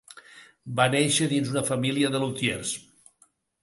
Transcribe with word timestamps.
Va 0.79 0.87
néixer 0.95 1.29
dins 1.35 1.53
una 1.53 1.65
família 1.71 2.13
de 2.17 2.25
lutiers. 2.27 2.77